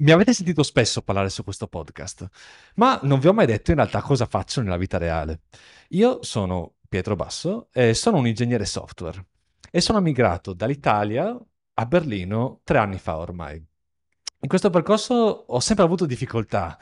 [0.00, 2.28] Mi avete sentito spesso parlare su questo podcast,
[2.76, 5.40] ma non vi ho mai detto in realtà cosa faccio nella vita reale.
[5.88, 9.26] Io sono Pietro Basso e sono un ingegnere software
[9.72, 11.36] e sono migrato dall'Italia
[11.74, 13.56] a Berlino tre anni fa ormai.
[13.56, 16.78] In questo percorso ho sempre avuto difficoltà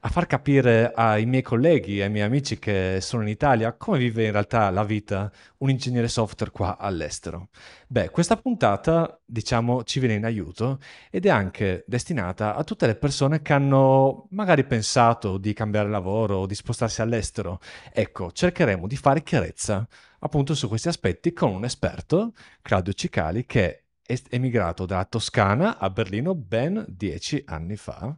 [0.00, 4.24] a far capire ai miei colleghi, ai miei amici che sono in Italia, come vive
[4.24, 7.48] in realtà la vita un ingegnere software qua all'estero.
[7.88, 10.78] Beh, questa puntata, diciamo, ci viene in aiuto
[11.10, 16.36] ed è anche destinata a tutte le persone che hanno magari pensato di cambiare lavoro
[16.38, 17.60] o di spostarsi all'estero.
[17.92, 19.86] Ecco, cercheremo di fare chiarezza
[20.20, 22.32] appunto su questi aspetti con un esperto,
[22.62, 28.16] Claudio Cicali, che è emigrato dalla Toscana a Berlino ben dieci anni fa.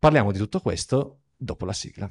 [0.00, 2.08] Parliamo di tutto questo dopo la sigla.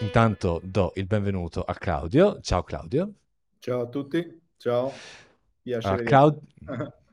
[0.00, 2.38] Intanto do il benvenuto a Claudio.
[2.42, 3.14] Ciao Claudio.
[3.58, 4.92] Ciao a tutti, ciao.
[5.62, 6.02] Piacere.
[6.02, 6.40] Uh, Claud-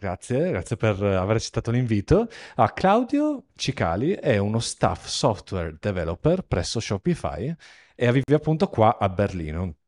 [0.00, 2.26] Grazie, grazie per aver accettato l'invito.
[2.54, 7.54] Ah, Claudio Cicali è uno staff software developer presso Shopify
[7.94, 9.79] e vive appunto qua a Berlino.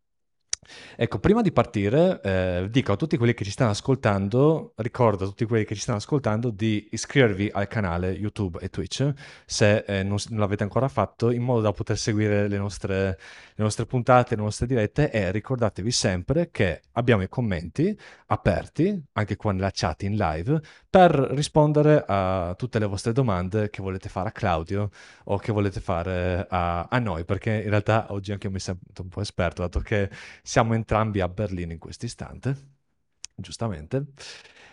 [0.95, 5.27] Ecco, prima di partire, eh, dico a tutti quelli che ci stanno ascoltando, ricordo a
[5.27, 9.13] tutti quelli che ci stanno ascoltando di iscrivervi al canale YouTube e Twitch
[9.45, 13.19] se eh, non, non, l'avete ancora fatto, in modo da poter seguire le nostre,
[13.55, 19.37] le nostre puntate, le nostre dirette e ricordatevi sempre che abbiamo i commenti aperti, anche
[19.37, 24.29] qua nella chat in live, per rispondere a tutte le vostre domande che volete fare
[24.29, 24.91] a Claudio
[25.25, 29.03] o che volete fare a, a noi, perché in realtà oggi anche io mi sento
[29.03, 30.09] un po' esperto, dato che
[30.53, 32.55] siamo entrambi a Berlino in questo istante,
[33.35, 34.09] giustamente.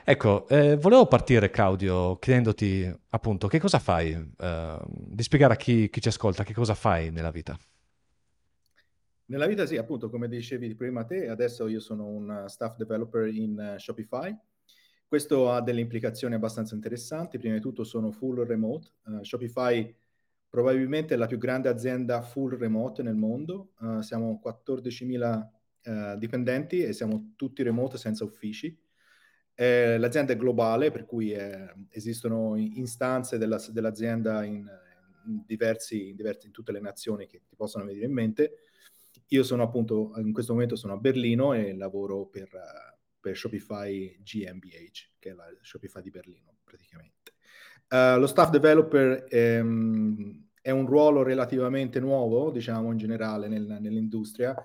[0.04, 5.90] Ecco, eh, volevo partire, Claudio, chiedendoti appunto che cosa fai, eh, di spiegare a chi,
[5.90, 7.58] chi, ci ascolta che cosa fai nella vita.
[9.28, 13.76] Nella vita sì, appunto, come dicevi prima te, adesso io sono un staff developer in
[13.76, 14.38] uh, Shopify.
[15.08, 17.38] Questo ha delle implicazioni abbastanza interessanti.
[17.38, 18.90] Prima di tutto sono full remote.
[19.06, 19.96] Uh, Shopify
[20.50, 23.70] probabilmente è la più grande azienda full remote nel mondo.
[23.80, 28.78] Uh, siamo 14.000 eh, dipendenti e siamo tutti remote senza uffici.
[29.54, 34.66] Eh, l'azienda è globale, per cui eh, esistono istanze della, dell'azienda in,
[35.26, 38.54] in, diversi, in, diversi, in tutte le nazioni che ti possono venire in mente.
[39.28, 42.50] Io sono appunto, in questo momento sono a Berlino e lavoro per,
[43.20, 47.34] per Shopify GmbH, che è la Shopify di Berlino praticamente.
[47.90, 54.56] Uh, lo staff developer ehm, è un ruolo relativamente nuovo, diciamo in generale nel, nell'industria,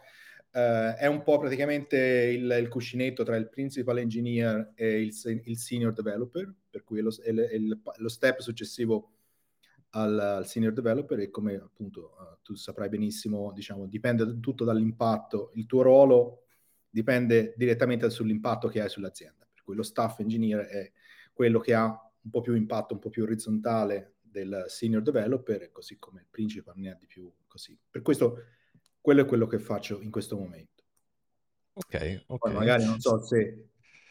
[0.55, 5.13] Uh, è un po' praticamente il, il, cuscinetto tra il principal engineer e il,
[5.47, 7.59] il senior developer, per cui è lo, è, è
[7.97, 9.15] lo step successivo
[9.91, 15.51] al, al, senior developer e come appunto uh, tu saprai benissimo, diciamo, dipende tutto dall'impatto.
[15.55, 16.45] Il tuo ruolo
[16.89, 20.93] dipende direttamente sull'impatto che hai sull'azienda, per cui lo staff engineer è
[21.33, 25.99] quello che ha un po' più impatto, un po' più orizzontale del senior developer, così
[25.99, 27.77] come il principal ne ha di più così.
[27.91, 28.39] Per questo
[29.05, 30.83] quello è quello che faccio in questo momento.
[31.75, 32.39] Ok, ok.
[32.39, 33.67] Poi magari non so se,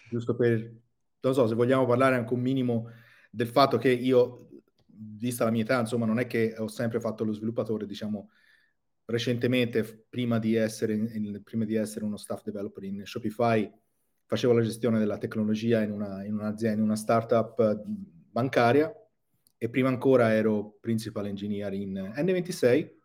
[0.08, 0.72] giusto per,
[1.20, 2.92] non so, se vogliamo parlare anche un minimo
[3.32, 4.50] del fatto che io,
[4.86, 8.30] vista la mia età, insomma, non è che ho sempre fatto lo sviluppatore, diciamo,
[9.06, 13.68] recentemente, prima di essere, in, prima di essere uno staff developer in Shopify,
[14.28, 18.94] facevo la gestione della tecnologia in, una, in un'azienda, in una startup bancaria
[19.58, 23.02] e prima ancora ero principal engineer in N26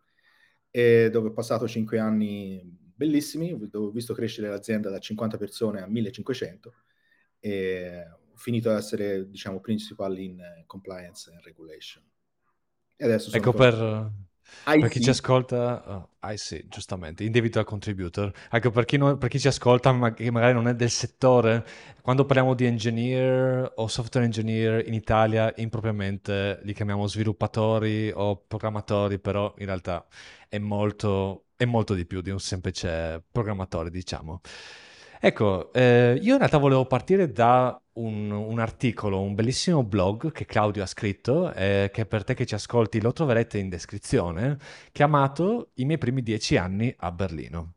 [0.79, 2.63] e dove ho passato cinque anni
[2.95, 6.73] bellissimi, dove ho visto crescere l'azienda da 50 persone a 1500
[7.41, 12.05] e ho finito ad essere, diciamo, principal in compliance and regulation.
[12.95, 14.09] E adesso ecco per,
[14.65, 18.33] per chi ci ascolta, oh, I see, giustamente, individual contributor.
[18.51, 21.67] Ecco, per chi, non, per chi ci ascolta, ma che magari non è del settore,
[22.03, 29.19] quando parliamo di engineer o software engineer in Italia, impropriamente li chiamiamo sviluppatori o programmatori,
[29.19, 30.07] però in realtà
[30.49, 34.41] è molto, è molto di più di un semplice programmatore, diciamo.
[35.21, 40.45] Ecco, eh, io in realtà volevo partire da un, un, articolo, un bellissimo blog che
[40.45, 44.59] Claudio ha scritto, eh, che per te che ci ascolti lo troverete in descrizione,
[44.93, 47.75] chiamato I miei primi dieci anni a Berlino.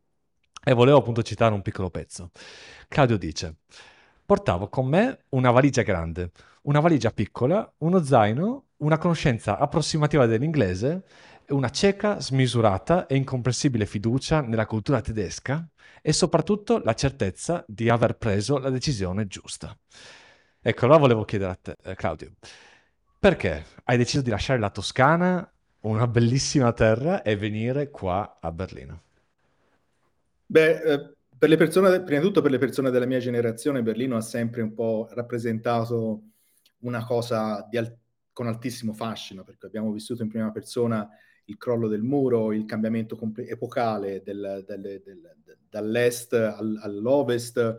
[0.64, 2.32] E volevo appunto citare un piccolo pezzo.
[2.88, 3.58] Claudio dice,
[4.26, 6.32] portavo con me una valigia grande,
[6.64, 11.04] una valigia piccola, uno zaino, una conoscenza approssimativa dell'inglese
[11.52, 15.68] una cieca, smisurata e incomprensibile fiducia nella cultura tedesca
[16.02, 19.78] e soprattutto la certezza di aver preso la decisione giusta.
[20.62, 22.34] Ecco, allora volevo chiedere a te, eh, Claudio,
[23.20, 25.50] Perché hai deciso di lasciare la Toscana,
[25.82, 29.04] una bellissima terra, e venire qua a Berlino?
[30.46, 34.18] Beh, eh, per le persone, prima di tutto per le persone della mia generazione, Berlino
[34.18, 36.24] ha sempre un po' rappresentato
[36.80, 37.98] una cosa al-
[38.34, 41.08] con altissimo fascino, perché abbiamo vissuto in prima persona
[41.52, 45.38] il crollo del muro, il cambiamento comp- epocale del, del, del,
[45.70, 47.76] dall'est al, all'ovest,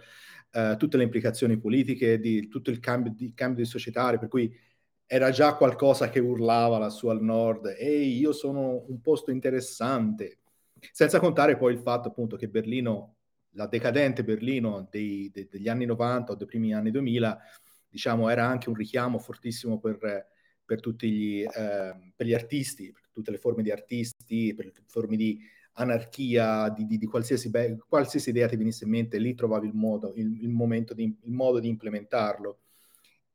[0.53, 4.55] eh, tutte le implicazioni politiche, di tutto il cambio di, cambio di societario, per cui
[5.07, 10.39] era già qualcosa che urlava lassù al nord, ehi, io sono un posto interessante,
[10.93, 13.17] senza contare poi il fatto appunto che Berlino,
[13.55, 17.39] la decadente Berlino dei, de, degli anni 90 o dei primi anni 2000,
[17.89, 19.99] diciamo, era anche un richiamo fortissimo per,
[20.65, 25.17] per tutti gli, eh, per gli artisti, tutte le forme di artisti, per le forme
[25.17, 25.39] di
[25.75, 29.75] anarchia, di, di, di qualsiasi, be- qualsiasi, idea ti venisse in mente, lì trovavi il
[29.75, 32.59] modo, il, il, di, il modo di implementarlo.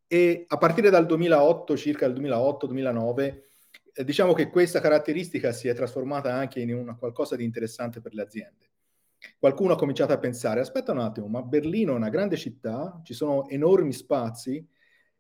[0.07, 3.41] E a partire dal 2008, circa il 2008-2009,
[3.93, 8.13] eh, diciamo che questa caratteristica si è trasformata anche in una qualcosa di interessante per
[8.13, 8.69] le aziende.
[9.39, 13.13] Qualcuno ha cominciato a pensare, aspetta un attimo, ma Berlino è una grande città, ci
[13.13, 14.65] sono enormi spazi,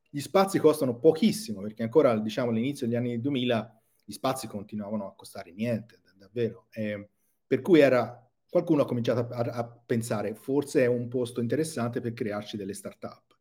[0.09, 5.13] gli spazi costano pochissimo, perché ancora diciamo, all'inizio degli anni 2000 gli spazi continuavano a
[5.15, 6.67] costare niente, davvero.
[6.71, 7.09] Eh,
[7.45, 12.13] per cui era, qualcuno ha cominciato a, a, pensare, forse è un posto interessante per
[12.13, 13.37] crearci delle start-up.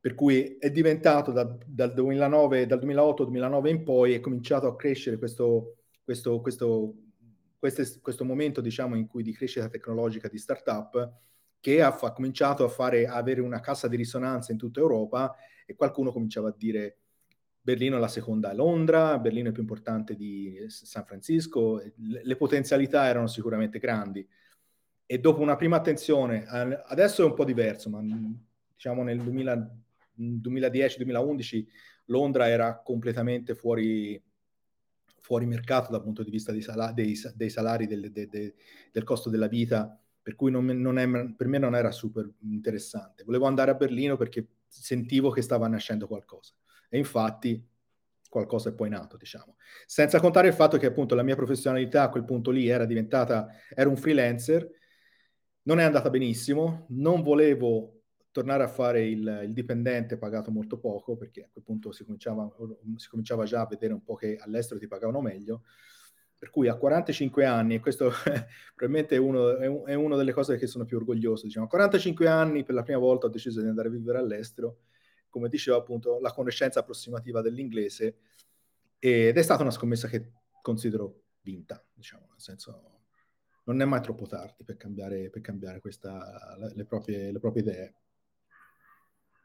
[0.00, 5.16] Per cui è diventato da, dal, 2009, dal 2008-2009 in poi, è cominciato a crescere
[5.16, 6.94] questo, questo, questo,
[7.56, 11.18] questo, questo momento diciamo, in cui di crescita tecnologica di start-up
[11.60, 15.36] che ha, ha cominciato a, fare, a avere una cassa di risonanza in tutta Europa
[15.64, 17.03] e qualcuno cominciava a dire
[17.64, 23.06] Berlino è la seconda a Londra, Berlino è più importante di San Francisco, le, potenzialità
[23.06, 24.28] erano sicuramente grandi.
[25.06, 28.02] E dopo una prima attenzione, adesso è un po' diverso, ma
[28.70, 31.66] diciamo nel 2010-2011
[32.08, 34.22] Londra era completamente fuori,
[35.20, 38.54] fuori mercato dal punto di vista dei, sal- dei, dei salari, del, de, de,
[38.92, 43.24] del costo della vita, per cui non, non è, per me non era super interessante.
[43.24, 46.52] Volevo andare a Berlino perché sentivo che stava nascendo qualcosa.
[46.94, 47.60] E infatti
[48.28, 49.56] qualcosa è poi nato, diciamo.
[49.84, 53.48] Senza contare il fatto che appunto la mia professionalità a quel punto lì era diventata,
[53.74, 54.70] era un freelancer,
[55.62, 61.16] non è andata benissimo, non volevo tornare a fare il, il dipendente pagato molto poco,
[61.16, 62.48] perché a quel punto si cominciava,
[62.94, 65.62] si cominciava già a vedere un po' che all'estero ti pagavano meglio,
[66.38, 68.12] per cui a 45 anni, e questo
[68.76, 71.68] probabilmente è, uno, è, un, è una delle cose che sono più orgoglioso, diciamo, a
[71.68, 74.78] 45 anni per la prima volta ho deciso di andare a vivere all'estero,
[75.34, 78.18] come dicevo appunto, la conoscenza approssimativa dell'inglese
[79.00, 80.30] ed è stata una scommessa che
[80.62, 83.00] considero vinta, diciamo, nel senso
[83.64, 87.94] non è mai troppo tardi per cambiare, per cambiare questa, le, proprie, le proprie idee.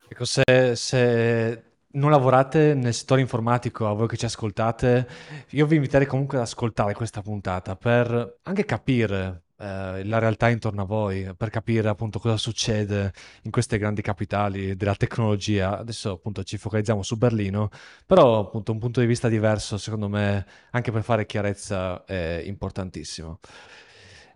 [0.07, 5.07] Ecco, se, se non lavorate nel settore informatico, a voi che ci ascoltate,
[5.49, 10.83] io vi inviterei comunque ad ascoltare questa puntata per anche capire eh, la realtà intorno
[10.83, 13.11] a voi, per capire appunto cosa succede
[13.43, 15.77] in queste grandi capitali della tecnologia.
[15.77, 17.69] Adesso appunto ci focalizziamo su Berlino,
[18.05, 23.39] però appunto un punto di vista diverso secondo me anche per fare chiarezza è importantissimo.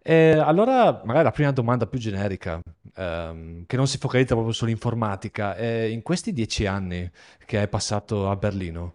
[0.05, 2.59] E allora magari la prima domanda più generica,
[2.95, 7.09] ehm, che non si focalizza proprio sull'informatica, è in questi dieci anni
[7.45, 8.93] che hai passato a Berlino,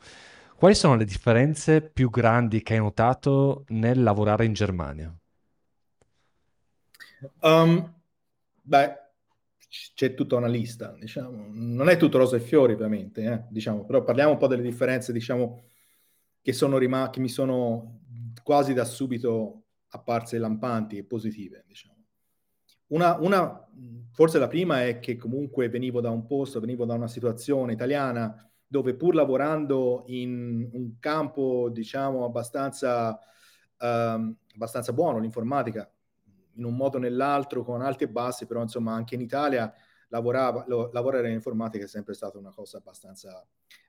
[0.56, 5.11] quali sono le differenze più grandi che hai notato nel lavorare in Germania?
[7.40, 7.94] Um,
[8.62, 8.96] beh,
[9.94, 11.46] c'è tutta una lista, diciamo.
[11.50, 15.12] Non è tutto rose e fiori, ovviamente, eh, diciamo, però parliamo un po' delle differenze,
[15.12, 15.62] diciamo,
[16.40, 18.00] che, sono rim- che mi sono
[18.42, 21.96] quasi da subito apparse lampanti e positive, diciamo.
[22.88, 23.68] Una, una,
[24.12, 28.48] forse la prima è che comunque venivo da un posto, venivo da una situazione italiana
[28.66, 33.18] dove pur lavorando in un campo, diciamo, abbastanza,
[33.78, 35.90] um, abbastanza buono, l'informatica,
[36.59, 39.73] in un modo o nell'altro, con alti e bassi, però insomma anche in Italia
[40.09, 43.47] lavorava, lo, lavorare in informatica è sempre stata una cosa abbastanza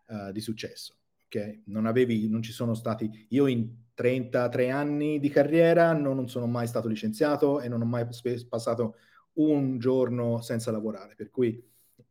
[0.08, 0.96] uh, di successo.
[1.26, 1.64] Okay?
[1.68, 6.48] Non, avevi, non ci sono stati, io in 33 anni di carriera non, non sono
[6.48, 8.96] mai stato licenziato e non ho mai sp- passato
[9.34, 11.62] un giorno senza lavorare, per cui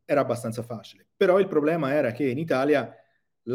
[0.04, 1.06] era abbastanza facile.
[1.16, 2.94] Però il problema era che in Italia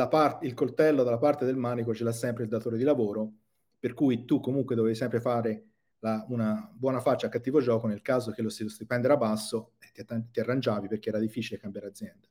[0.10, 3.32] part- il coltello dalla parte del manico ce l'ha sempre il datore di lavoro,
[3.80, 5.73] per cui tu comunque dovevi sempre fare
[6.04, 9.92] la, una buona faccia a cattivo gioco nel caso che lo stipendio era basso e
[9.94, 12.28] ti, ti arrangiavi perché era difficile cambiare azienda.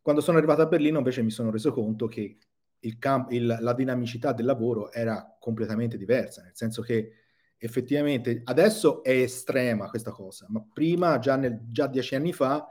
[0.00, 2.38] Quando sono arrivato a Berlino invece mi sono reso conto che
[2.78, 7.10] il camp- il, la dinamicità del lavoro era completamente diversa, nel senso che
[7.56, 12.64] effettivamente adesso è estrema questa cosa, ma prima, già, nel, già dieci anni fa,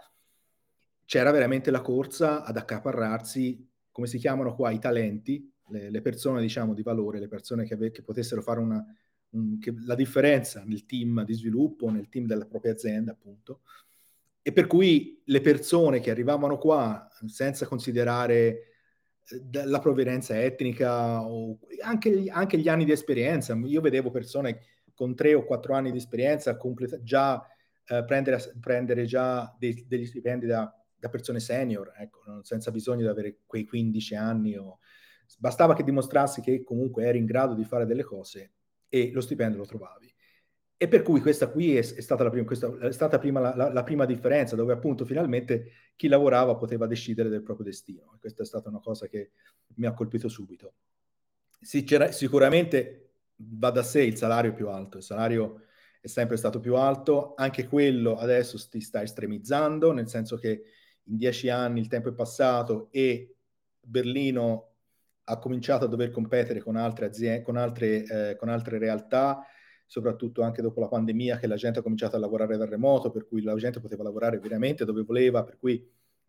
[1.03, 6.39] c'era veramente la corsa ad accaparrarsi come si chiamano qua, i talenti, le, le persone
[6.39, 8.85] diciamo di valore, le persone che, che potessero fare una,
[9.33, 13.61] un, che, la differenza nel team di sviluppo, nel team della propria azienda appunto,
[14.41, 18.73] e per cui le persone che arrivavano qua senza considerare
[19.25, 23.55] eh, la provenienza etnica o anche, anche, gli anni di esperienza.
[23.55, 24.59] Io vedevo persone
[24.93, 27.41] con tre o quattro anni di esperienza completa, già
[27.85, 33.07] eh, prendere, prendere, già dei, degli stipendi da, da, persone senior, ecco, senza bisogno di
[33.07, 34.57] avere quei 15 anni.
[34.57, 34.79] O...
[35.37, 38.51] Bastava che dimostrassi che comunque eri in grado di fare delle cose
[38.93, 40.13] e lo stipendio lo trovavi.
[40.77, 43.55] E per cui questa qui è, è stata, la prima, questa, è stata prima la,
[43.55, 48.15] la, la, prima differenza, dove appunto finalmente chi lavorava poteva decidere del proprio destino.
[48.19, 49.31] Questa è stata una cosa che
[49.77, 50.75] mi ha colpito subito.
[51.59, 55.63] sicuramente va da sé il salario più alto, il salario
[55.99, 60.65] è sempre stato più alto, anche quello adesso si sta estremizzando, nel senso che
[61.05, 63.37] in dieci anni il tempo è passato e
[63.79, 64.72] Berlino
[65.25, 69.45] ha cominciato a dover competere con altre, aziende, con altre, eh, con altre realtà,
[69.85, 73.27] soprattutto anche dopo la pandemia che la gente ha cominciato a lavorare da remoto, per
[73.27, 75.87] cui la gente poteva lavorare veramente dove voleva, per cui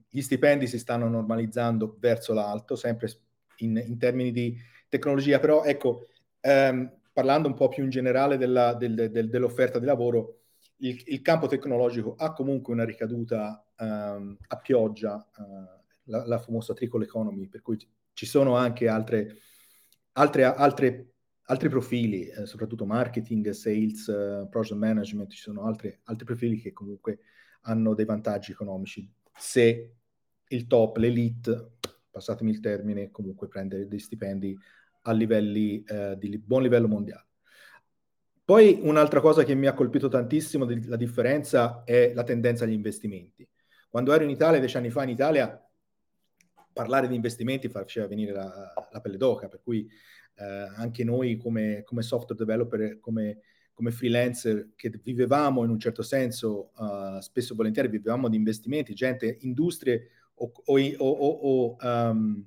[0.08, 3.10] gli stipendi si stanno normalizzando verso l'alto, sempre
[3.58, 4.56] in, in termini di
[4.88, 6.06] tecnologia, però ecco,
[6.40, 10.40] ehm, parlando un po' più in generale della, del, del, dell'offerta di lavoro,
[10.78, 16.74] il, il, campo tecnologico ha comunque una ricaduta ehm, a pioggia, eh, la, la famosa
[16.74, 17.78] trickle economy, per cui
[18.14, 19.36] ci sono anche altre,
[20.12, 21.14] altre, altre
[21.46, 26.72] altri profili, eh, soprattutto marketing, sales, uh, project management, ci sono altri, altri profili che
[26.72, 27.20] comunque
[27.62, 29.10] hanno dei vantaggi economici.
[29.36, 29.94] Se
[30.48, 31.72] il top, l'elite,
[32.10, 34.56] passatemi il termine, comunque prende dei stipendi
[35.06, 37.26] a livelli eh, di buon livello mondiale.
[38.44, 43.46] Poi un'altra cosa che mi ha colpito tantissimo la differenza è la tendenza agli investimenti.
[43.88, 45.63] Quando ero in Italia, dieci anni fa in Italia,
[46.74, 49.88] parlare di investimenti faceva venire la, la pelle d'oca, per cui
[50.36, 50.44] eh,
[50.76, 53.38] anche noi come, come, software developer, come,
[53.72, 58.92] come, freelancer che vivevamo in un certo senso, uh, spesso e volentieri vivevamo di investimenti,
[58.92, 62.44] gente, industrie o, o, o, o um,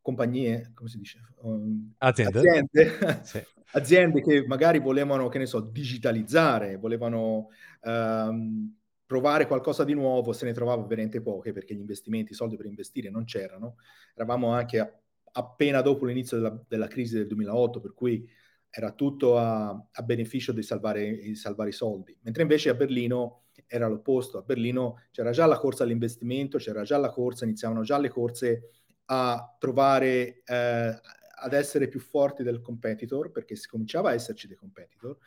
[0.00, 1.20] compagnie, come si dice?
[1.42, 2.38] Um, aziende.
[2.38, 3.42] Aziende, sì.
[3.72, 7.50] aziende, che magari volevano, che ne so, digitalizzare, volevano
[7.82, 8.74] um,
[9.12, 12.64] provare qualcosa di nuovo, se ne trovava veramente poche perché gli investimenti, i soldi per
[12.64, 13.76] investire non c'erano.
[14.14, 14.90] Eravamo anche a
[15.32, 18.26] appena dopo l'inizio della, della, crisi del 2008, per cui
[18.70, 22.16] era tutto a, a beneficio di salvare, di salvare, i soldi.
[22.22, 26.96] Mentre invece a Berlino era l'opposto, a Berlino c'era già la corsa all'investimento, c'era già
[26.96, 28.70] la corsa, iniziavano già le corse
[29.06, 31.00] a trovare, eh,
[31.42, 35.18] ad essere più forti del competitor, perché si cominciava a esserci dei competitor,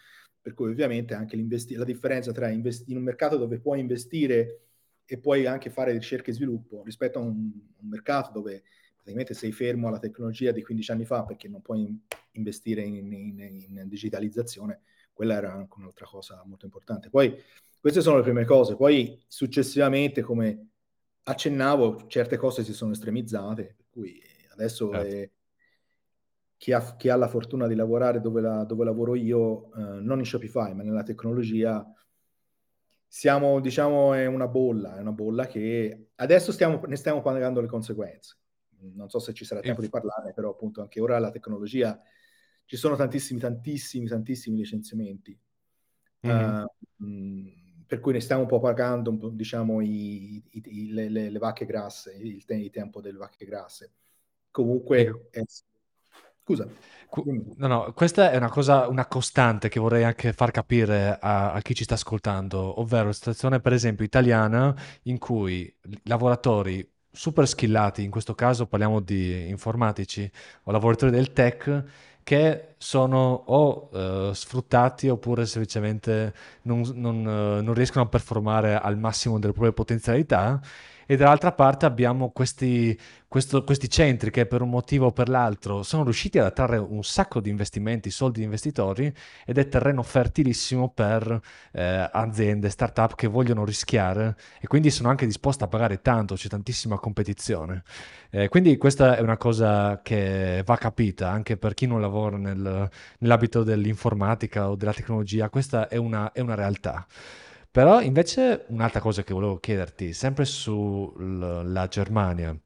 [0.45, 1.35] per cui ovviamente anche
[1.69, 4.59] la differenza tra investi- in un mercato dove puoi investire
[5.03, 8.61] e puoi anche fare ricerca e sviluppo rispetto a un, un mercato dove
[8.93, 11.99] praticamente sei fermo alla tecnologia di 15 anni fa perché non puoi
[12.33, 14.81] investire in, in, in digitalizzazione,
[15.13, 17.09] quella era anche un'altra cosa molto importante.
[17.09, 17.35] Poi
[17.79, 20.67] queste sono le prime cose, poi successivamente, come
[21.23, 25.07] accennavo, certe cose si sono estremizzate, per cui adesso certo.
[25.07, 25.29] è,
[26.57, 30.19] chi, ha, chi, ha, la fortuna di lavorare dove, la, dove lavoro io, eh, non
[30.19, 31.85] in Shopify, ma nella tecnologia,
[33.07, 37.67] siamo, diciamo, è una bolla, è una bolla che adesso stiamo, ne stiamo pagando le
[37.67, 38.37] conseguenze
[38.93, 41.99] non so se ci sarà tempo di parlare, però appunto anche ora la tecnologia,
[42.65, 45.37] ci sono tantissimi, tantissimi, tantissimi licenziamenti.
[46.27, 46.63] Mm-hmm.
[46.97, 51.39] Uh, per cui ne stiamo un po' pagando, diciamo, i, i, i, le, le, le,
[51.39, 53.93] vacche grasse, il, il, tempo delle vacche grasse.
[54.49, 55.43] Comunque, è...
[56.45, 56.67] scusa.
[57.57, 61.61] No, no, questa è una cosa, una costante che vorrei anche far capire a, a,
[61.61, 65.73] chi ci sta ascoltando, ovvero la situazione, per esempio, italiana in cui
[66.03, 70.29] lavoratori super skillati, in questo caso parliamo di informatici
[70.63, 71.83] o lavoratori del tech,
[72.21, 76.33] che sono o uh, sfruttati oppure semplicemente
[76.63, 80.59] non, non, uh, non riescono a performare al massimo delle proprie potenzialità
[81.05, 82.97] e dall'altra parte abbiamo questi,
[83.27, 87.03] questo, questi centri che per un motivo o per l'altro sono riusciti ad attrarre un
[87.03, 89.13] sacco di investimenti, soldi di investitori
[89.45, 91.39] ed è terreno fertilissimo per
[91.71, 96.47] eh, aziende, start-up che vogliono rischiare e quindi sono anche disposte a pagare tanto, c'è
[96.47, 97.83] tantissima competizione.
[98.29, 102.89] Eh, quindi questa è una cosa che va capita anche per chi non lavora nel,
[103.19, 107.05] nell'ambito dell'informatica o della tecnologia, questa è una, è una realtà.
[107.75, 112.57] Però invece un'altra cosa che volevo chiederti, sempre sulla Germania,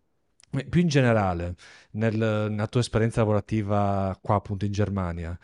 [0.69, 1.55] più in generale,
[1.93, 5.35] nel, nella tua esperienza lavorativa qua appunto in Germania,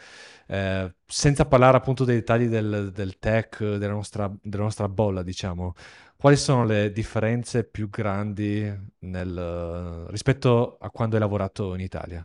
[0.46, 5.74] eh, senza parlare appunto dei dettagli del, del tech, della nostra, della nostra, bolla, diciamo,
[6.16, 12.24] quali sono le differenze più grandi nel, rispetto a quando hai lavorato in Italia?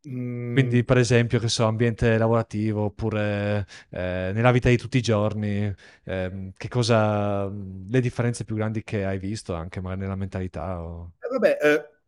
[0.00, 0.84] Quindi, mm.
[0.84, 5.72] per esempio, che so, ambiente lavorativo oppure eh, nella vita di tutti i giorni,
[6.04, 10.82] eh, che cosa, le differenze più grandi che hai visto anche magari nella mentalità?
[10.82, 11.14] O...
[11.18, 11.98] Eh, vabbè, eh,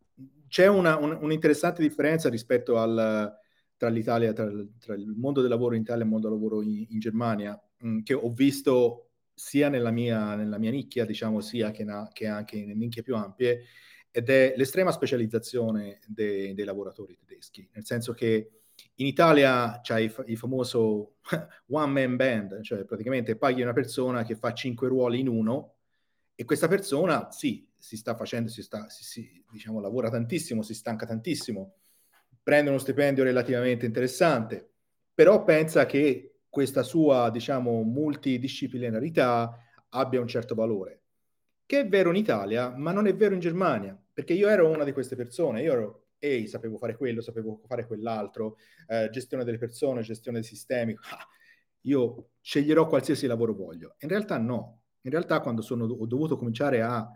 [0.47, 3.37] c'è una, un, un'interessante differenza rispetto al,
[3.76, 6.62] tra l'Italia, tra, tra, il mondo del lavoro in Italia e il mondo del lavoro
[6.62, 11.40] in, in Germania, mh, mm, che ho visto sia nella mia, nella mia nicchia, diciamo,
[11.40, 13.62] sia che, na, che anche in nicchie più ampie
[14.10, 18.50] ed è l'estrema specializzazione de, dei lavoratori tedeschi, nel senso che
[18.96, 21.16] in Italia c'è il, il, famoso
[21.68, 25.74] one man band, cioè praticamente paghi una persona che fa cinque ruoli in uno
[26.34, 30.74] e questa persona sì, si sta facendo, si sta, si, si, diciamo, lavora tantissimo, si
[30.74, 31.74] stanca tantissimo,
[32.42, 34.70] prende uno stipendio relativamente interessante,
[35.14, 39.56] però pensa che questa sua, diciamo, multidisciplinarità
[39.90, 41.00] abbia un certo valore
[41.70, 44.82] che è vero in Italia, ma non è vero in Germania, perché io ero una
[44.82, 48.56] di queste persone, io ero, ehi, sapevo fare quello, sapevo fare quell'altro,
[48.88, 51.28] eh, gestione delle persone, gestione dei sistemi, ah,
[51.82, 53.94] io sceglierò qualsiasi lavoro voglio.
[54.00, 57.08] In realtà no, in realtà quando sono, ho dovuto cominciare a,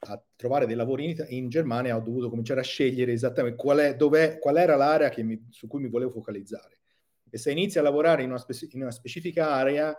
[0.00, 3.96] a trovare dei lavori in, in, Germania, ho dovuto cominciare a scegliere esattamente qual, è,
[3.96, 6.80] dov'è, qual era l'area mi, su cui mi volevo focalizzare.
[7.30, 9.96] E se inizi a lavorare in una, spe, in una specifica area,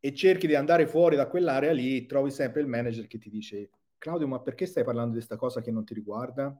[0.00, 3.70] e cerchi di andare fuori da quell'area lì, trovi sempre il manager che ti dice
[3.98, 6.56] Claudio, ma perché stai parlando di questa cosa che non ti riguarda?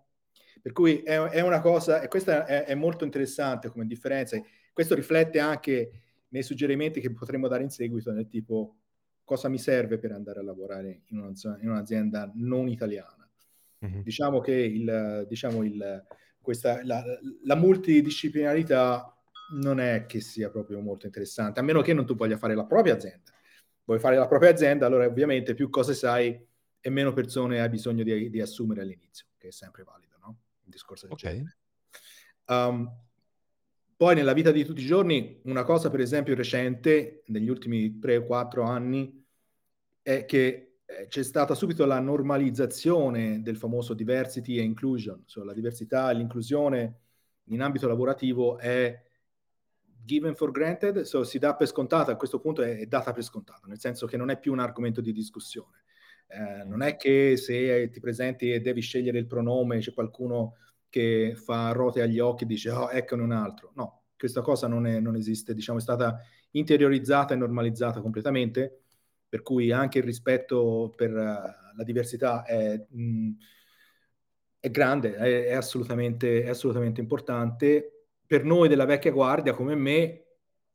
[0.61, 4.40] Per cui è, è una cosa, e questa è, è, molto interessante come differenza.
[4.73, 5.90] Questo riflette anche
[6.28, 8.76] nei suggerimenti che potremmo dare in seguito, nel tipo
[9.23, 13.28] cosa mi serve per andare a lavorare in, una, in un'azienda non italiana.
[13.85, 14.00] Mm-hmm.
[14.00, 16.05] Diciamo che il, diciamo il,
[16.40, 17.02] questa, la,
[17.45, 19.15] la multidisciplinarità
[19.55, 22.65] non è che sia proprio molto interessante, a meno che non tu voglia fare la
[22.65, 23.33] propria azienda.
[23.85, 26.45] Vuoi fare la propria azienda, allora ovviamente più cose sai
[26.81, 30.37] e meno persone hai bisogno di, di assumere all'inizio, che è sempre valido, no?
[30.65, 31.45] Il discorso del okay.
[32.47, 32.91] um,
[33.97, 38.16] poi nella vita di tutti i giorni, una cosa per esempio recente, negli ultimi 3
[38.18, 39.25] o 4 anni,
[40.03, 45.55] è che eh, c'è stata subito la normalizzazione del famoso diversity e inclusion, cioè la
[45.55, 47.01] diversità e l'inclusione
[47.44, 49.06] in ambito lavorativo è
[50.07, 53.23] given for granted, so si dà per scontata, a questo punto è, è data per
[53.23, 55.83] scontata, nel senso che non è più un argomento di discussione.
[56.29, 60.55] Eh, non è che se ti presenti e devi scegliere il pronome, c'è qualcuno
[60.88, 63.73] che fa rote agli occhi e dice oh, eccone un altro.
[63.75, 66.21] No, questa cosa non, è, non esiste, diciamo, è stata
[66.53, 68.81] interiorizzata e normalizzata completamente,
[69.29, 73.31] per cui anche il rispetto per uh, la diversità è, mh, mm,
[74.61, 77.95] è grande, è, assolutamente, è assolutamente importante
[78.27, 80.23] per noi della vecchia guardia come me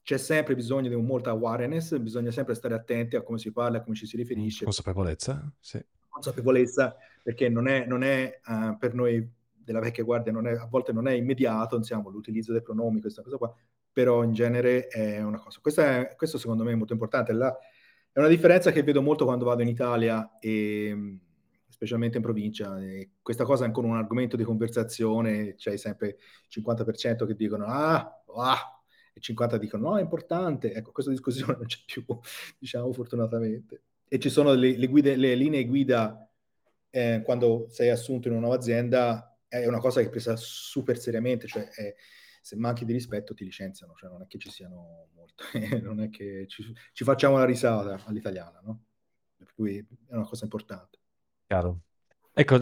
[0.04, 3.78] c'è sempre bisogno di un molta awareness, bisogna sempre stare attenti a come si parla,
[3.78, 4.64] a come ci si riferisce.
[4.64, 5.84] Consapevolezza, sì.
[6.10, 10.92] Consapevolezza, perché non è, non è uh, per noi della vecchia guardia, è, a volte
[10.92, 13.54] non è immediato, insomma, l'utilizzo dei pronomi, questa cosa qua,
[13.92, 15.60] però in genere è una cosa.
[15.62, 17.32] È, questo secondo me è molto importante.
[17.34, 17.56] La,
[18.12, 21.20] è una differenza che vedo molto quando vado in Italia e
[21.82, 22.80] specialmente in provincia.
[22.80, 27.65] E questa cosa è ancora un argomento di conversazione, c'è sempre il 50% che dicono
[27.65, 30.74] ah, ah, e 50% dicono no, è importante.
[30.74, 32.06] Ecco, questa discussione non c'è più,
[32.60, 33.82] diciamo fortunatamente.
[34.08, 36.30] E ci sono le, le, guide, le linee guida
[36.91, 41.00] eh, quando sei assunto in una nuova azienda, è una cosa che è presa super
[41.00, 41.96] seriamente, cioè è,
[42.41, 45.46] se manchi di rispetto ti licenziano, cioè non è che ci siano molto,
[45.82, 46.63] non è che ci,
[46.94, 48.84] ci facciamo la risata all'italiana, no?
[49.36, 51.01] Per cui è una cosa importante.
[51.52, 51.82] Chiaro.
[52.32, 52.60] Ecco,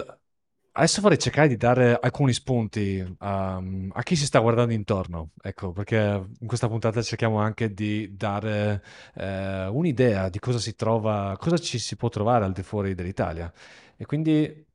[0.71, 5.71] adesso vorrei cercare di dare alcuni spunti um, a chi si sta guardando intorno, ecco,
[5.73, 5.97] perché
[6.39, 11.77] in questa puntata cerchiamo anche di dare eh, un'idea di cosa si trova, cosa ci
[11.77, 13.53] si può trovare al di fuori dell'Italia.
[13.95, 14.65] E quindi,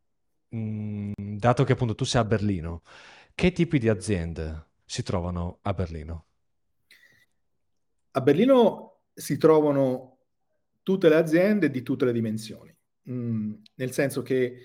[0.50, 2.82] mh, mm, dato che appunto tu sei a Berlino,
[3.34, 6.26] che tipi di aziende si trovano a Berlino?
[8.12, 10.18] A Berlino si trovano
[10.84, 12.73] tutte le aziende di tutte le dimensioni
[13.10, 14.56] Mm, nel senso che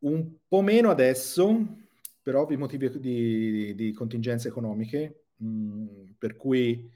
[0.00, 1.76] un po' meno adesso,
[2.22, 5.86] per ovvi motivi di, di, di contingenze economiche, mh, mm,
[6.18, 6.90] per cui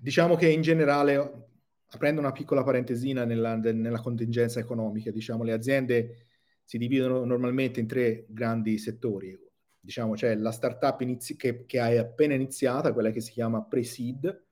[0.00, 1.48] diciamo che in generale,
[1.88, 6.26] aprendo una piccola parentesina nella, nella contingenza economica, diciamo le aziende
[6.64, 9.38] si dividono normalmente in tre grandi settori.
[9.78, 14.44] Diciamo c'è la startup inizi- che, che è appena iniziata, quella che si chiama pre-seed,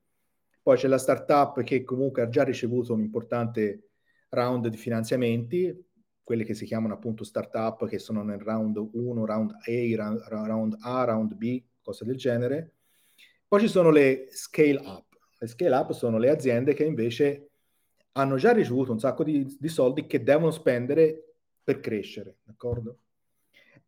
[0.61, 3.89] poi c'è la startup che comunque ha già ricevuto un importante
[4.29, 5.85] round di finanziamenti,
[6.23, 11.03] quelle che si chiamano appunto startup che sono nel round 1, round A, round A,
[11.03, 12.73] round B, cose del genere.
[13.47, 15.05] Poi ci sono le scale up.
[15.37, 17.49] Le scale up sono le aziende che invece
[18.13, 22.99] hanno già ricevuto un sacco di, di soldi che devono spendere per crescere, d'accordo?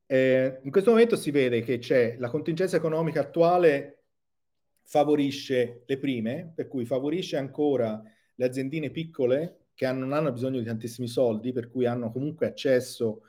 [0.05, 4.03] Eh, in questo momento si vede che c'è la contingenza economica attuale
[4.83, 8.01] favorisce le prime, per cui favorisce ancora
[8.35, 13.21] le aziendine piccole che non hanno bisogno di tantissimi soldi, per cui hanno comunque accesso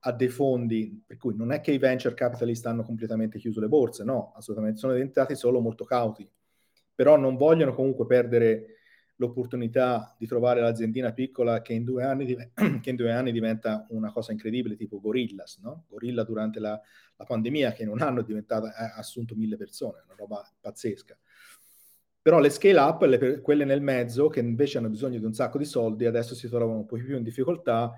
[0.00, 3.68] a dei fondi, per cui non è che i venture capitalist hanno completamente chiuso le
[3.68, 6.30] borse, no, assolutamente, sono diventati solo molto cauti,
[6.94, 8.66] però non vogliono comunque perdere
[9.16, 12.36] l'opportunità di trovare l'aziendina piccola che in due anni,
[12.82, 15.86] che in due anni diventa una cosa incredibile, tipo Gorillas, no?
[15.88, 16.78] Gorilla durante la,
[17.16, 21.16] la pandemia, che in un anno ha assunto mille persone, una roba pazzesca.
[22.24, 25.58] Però le scale up, le, quelle nel mezzo, che invece hanno bisogno di un sacco
[25.58, 27.92] di soldi, adesso si trovano un po' più in difficoltà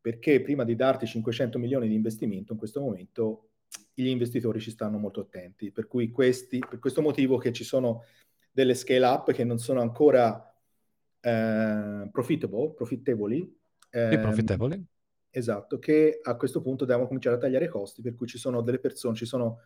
[0.00, 3.50] perché prima di darti 500 milioni di investimento, in questo momento
[3.94, 5.70] gli investitori ci stanno molto attenti.
[5.70, 8.02] Per cui questi, per questo motivo che ci sono
[8.50, 10.52] delle scale up che non sono ancora
[11.20, 13.58] eh, profitable, profittevoli.
[13.90, 14.84] Eh, profittevoli.
[15.30, 18.60] Esatto, che a questo punto devono cominciare a tagliare i costi, per cui ci sono
[18.60, 19.60] delle persone, ci sono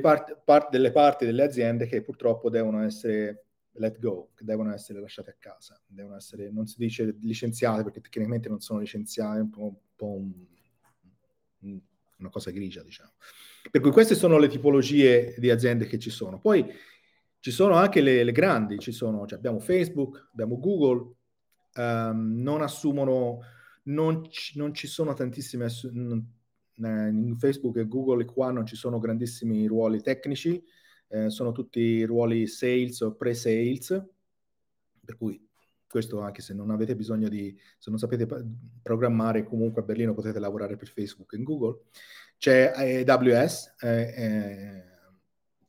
[0.00, 5.00] part, part, delle parti delle aziende che purtroppo devono essere let go, che devono essere
[5.00, 9.42] lasciate a casa, devono essere, non si dice licenziate perché tecnicamente non sono licenziate, è
[9.42, 10.06] un po', un, po
[11.60, 11.80] un,
[12.18, 13.12] una cosa grigia, diciamo.
[13.70, 16.38] Per cui queste sono le tipologie di aziende che ci sono.
[16.38, 16.66] Poi
[17.40, 21.14] ci sono anche le, le grandi, sono, cioè abbiamo Facebook, abbiamo Google,
[21.76, 23.40] um, non assumono,
[23.84, 26.26] non ci, non ci sono tantissime, non,
[26.76, 30.62] in Facebook e Google qua non ci sono grandissimi ruoli tecnici,
[31.08, 34.04] eh, sono tutti ruoli sales o pre-sales,
[35.04, 35.40] per cui
[35.86, 38.26] questo anche se non avete bisogno di, se non sapete
[38.82, 41.82] programmare, comunque a Berlino potete lavorare per Facebook e Google.
[42.36, 42.72] C'è
[43.06, 44.82] AWS, eh,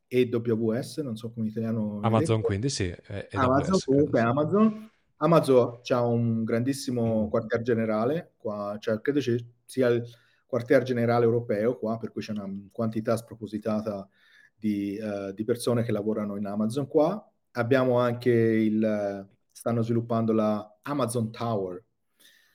[0.10, 2.00] AWS, non so come in italiano.
[2.02, 2.94] Amazon quindi sì.
[3.32, 4.90] Amazon, comunque Amazon.
[5.18, 10.04] Amazon ha un grandissimo quartier generale qua, cioè credo ci sia il
[10.46, 14.08] quartier generale europeo qua, per cui c'è una quantità spropositata
[14.56, 17.32] di, uh, di, persone che lavorano in Amazon qua.
[17.52, 21.84] Abbiamo anche il, stanno sviluppando la Amazon Tower,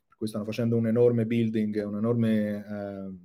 [0.09, 2.65] per cui stanno facendo un enorme building, un enorme...
[2.67, 3.19] Uh,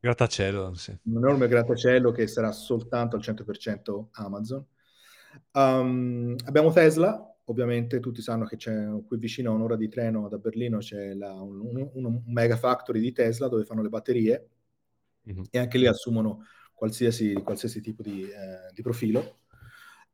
[0.00, 0.96] grattacielo, sì.
[1.04, 4.64] Un enorme grattacielo che sarà soltanto al 100% Amazon.
[5.52, 10.38] Um, abbiamo Tesla, ovviamente tutti sanno che c'è qui vicino a un'ora di treno da
[10.38, 14.48] Berlino c'è la, un, un, un, mega factory di Tesla dove fanno le batterie
[15.28, 15.44] mm-hmm.
[15.50, 19.40] e anche lì assumono qualsiasi, qualsiasi tipo di, eh, di profilo.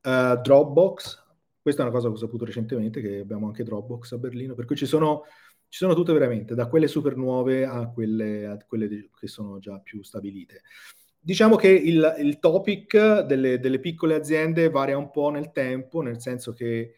[0.02, 1.24] Uh, Dropbox,
[1.60, 4.64] questa è una cosa che ho saputo recentemente, che abbiamo anche Dropbox a Berlino, per
[4.64, 5.24] cui ci sono,
[5.68, 9.78] ci sono tutte veramente, da quelle super nuove a quelle, a quelle che sono già
[9.78, 10.62] più stabilite.
[11.20, 16.20] Diciamo che il, il topic delle, delle, piccole aziende varia un po' nel tempo, nel
[16.20, 16.94] senso che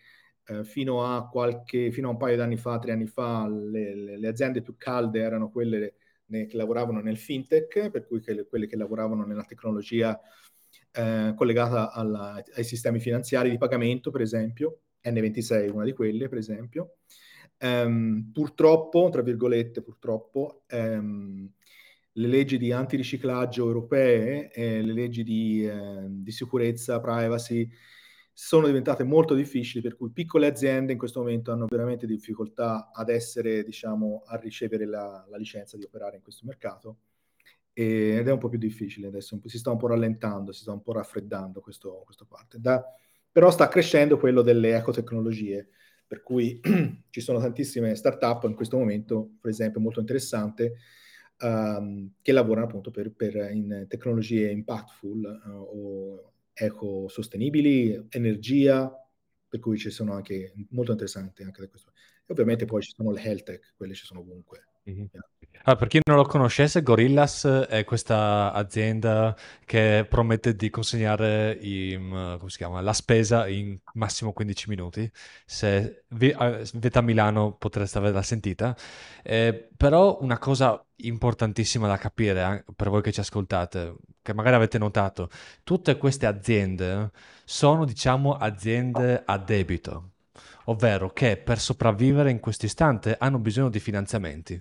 [0.49, 3.95] eh, fino, a qualche, fino a un paio di anni fa, tre anni fa, le,
[3.95, 5.95] le, le aziende più calde erano quelle
[6.27, 10.19] ne, che lavoravano nel fintech, per cui che, quelle che lavoravano nella tecnologia
[10.93, 14.81] eh, collegata alla, ai sistemi finanziari di pagamento, per esempio.
[15.05, 16.97] N26 è una di quelle, per esempio.
[17.61, 21.51] Um, purtroppo, tra virgolette, purtroppo, um,
[22.13, 27.69] le leggi di antiriciclaggio europee, e le leggi di, eh, di sicurezza, privacy,
[28.41, 33.09] sono diventate molto difficili, per cui piccole aziende in questo momento hanno veramente difficoltà ad
[33.09, 36.99] essere, diciamo, a ricevere la, la licenza di operare in questo mercato
[37.73, 40.83] ed è un po' più difficile adesso, si sta un po' rallentando, si sta un
[40.83, 42.61] po' raffreddando questo, questa parte.
[42.61, 42.81] Da,
[43.33, 45.71] però sta crescendo quello delle ecotecnologie,
[46.07, 46.61] per cui
[47.11, 50.75] ci sono tantissime start-up in questo momento, per esempio molto interessante,
[51.41, 58.91] um, che lavorano appunto per, per in tecnologie impactful uh, o ecosostenibili, energia,
[59.49, 61.93] per cui ci sono anche molto interessanti anche da questo.
[62.27, 64.65] E ovviamente poi ci sono le health tech, quelle ci sono ovunque.
[65.65, 71.95] Ah, per chi non lo conoscesse, Gorillas è questa azienda che promette di consegnare i,
[71.99, 75.11] mm, chiama, la spesa in massimo 15 minuti.
[75.45, 78.75] Se vi, a Milano potreste averla sentita.
[79.23, 84.57] Eh, però una cosa importantissima da capire eh, per voi che ci ascoltate, che magari
[84.57, 85.29] avete notato,
[85.65, 87.11] tutte queste aziende
[87.45, 90.13] sono, diciamo, aziende a debito
[90.69, 94.61] ovvero che per sopravvivere in questo istante hanno bisogno di finanziamenti.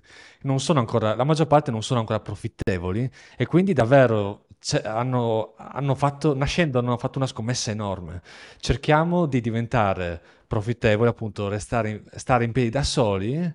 [0.68, 4.48] Ancora, la maggior parte non sono ancora profittevoli e quindi davvero
[4.84, 8.22] hanno, hanno fatto, nascendo hanno fatto una scommessa enorme.
[8.60, 13.54] Cerchiamo di diventare profittevoli, appunto, restare stare in piedi da soli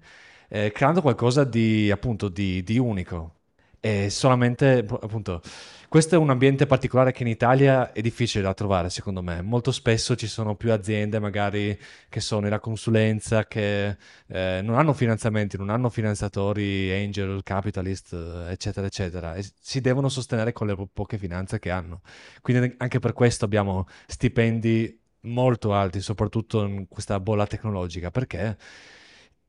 [0.49, 3.37] eh, creando qualcosa di, appunto, di, di unico.
[3.85, 5.41] E solamente, appunto,
[5.89, 9.43] questo è un ambiente particolare che in Italia è difficile da trovare, secondo me.
[9.43, 11.77] Molto spesso ci sono più aziende, magari
[12.09, 13.97] che sono nella consulenza, che
[14.29, 18.13] eh, non hanno finanziamenti, non hanno finanziatori, angel, capitalist,
[18.49, 22.03] eccetera, eccetera, e si devono sostenere con le po- poche finanze che hanno.
[22.41, 28.57] Quindi anche per questo abbiamo stipendi molto alti, soprattutto in questa bolla tecnologica, perché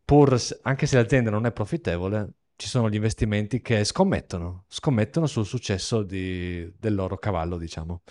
[0.04, 5.46] pur, anche se l'azienda non è profittevole, ci sono gli investimenti che scommettono, scommettono sul
[5.46, 8.04] successo di, del loro cavallo, diciamo.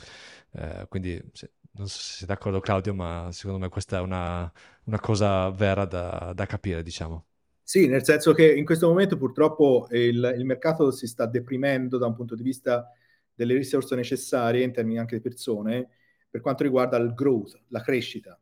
[0.52, 4.50] Eh, quindi se, non so se sei d'accordo Claudio, ma secondo me questa è una,
[4.84, 7.26] una cosa vera da, da, capire, diciamo.
[7.62, 12.06] Sì, nel senso che in questo momento purtroppo il, il, mercato si sta deprimendo da
[12.06, 12.90] un punto di vista
[13.32, 15.88] delle risorse necessarie in termini anche di persone
[16.28, 18.38] per quanto riguarda il growth, la crescita.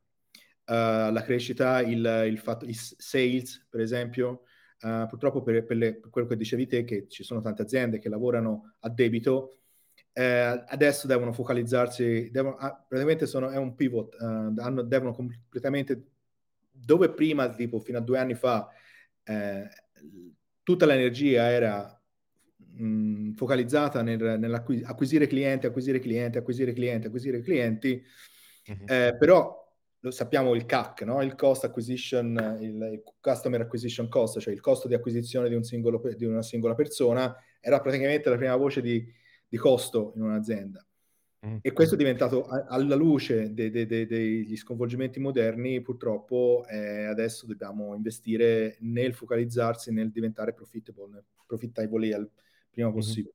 [0.65, 4.43] Uh, la crescita, il, il, fatto, i sales, per esempio,
[4.83, 7.99] Uh, purtroppo per, per, le, per, quello che dicevi te, che ci sono tante aziende
[7.99, 9.59] che lavorano a debito,
[10.13, 16.03] eh, adesso devono focalizzarsi, devono, ah, praticamente sono, è un pivot, uh, hanno, devono completamente,
[16.71, 18.69] dove prima, tipo fino a due anni fa,
[19.25, 19.69] eh,
[20.63, 22.01] tutta l'energia era
[22.57, 28.03] mh, focalizzata nel, nell'acquisire clienti, acquisire clienti, acquisire clienti, acquisire clienti,
[28.71, 28.85] mm-hmm.
[28.87, 29.60] eh, però
[30.01, 31.23] lo sappiamo il CAC, no?
[31.23, 36.01] il cost acquisition, il, customer acquisition cost, cioè il costo di acquisizione di, un singolo,
[36.17, 39.05] di una singola persona, era praticamente la prima voce di,
[39.47, 40.85] di costo in un'azienda.
[41.47, 41.57] Mm.
[41.63, 47.47] E questo è diventato, alla luce de, de, de, degli sconvolgimenti moderni, purtroppo eh, adesso
[47.47, 52.31] dobbiamo investire nel focalizzarsi, nel diventare profitable, profittable il
[52.71, 52.97] prima mm-hmm.
[52.97, 53.35] possibile.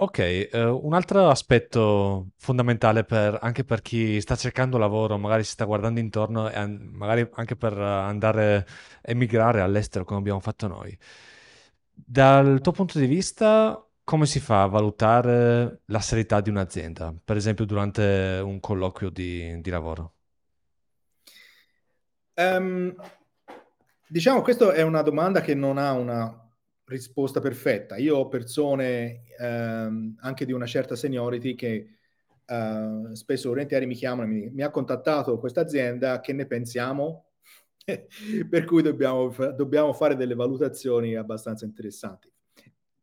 [0.00, 5.50] Ok, eh, un altro aspetto fondamentale per- anche per chi sta cercando lavoro, magari si
[5.50, 8.64] sta guardando intorno e an- magari anche per eh, andare a
[9.10, 10.96] emigrare all'estero come abbiamo fatto noi.
[11.92, 17.36] Dal tuo punto di vista, come si fa a valutare la serietà di un'azienda, per
[17.36, 20.14] esempio durante un colloquio di, di lavoro?
[22.36, 22.94] Um,
[24.08, 26.47] diciamo, questa è una domanda che non ha una
[26.88, 27.96] risposta perfetta.
[27.96, 31.98] Io ho persone ehm, anche di una certa seniority che
[32.44, 37.26] eh, spesso e volentieri mi chiamano, mi, mi ha contattato questa azienda, che ne pensiamo?
[38.48, 42.30] per cui dobbiamo, dobbiamo fare delle valutazioni abbastanza interessanti.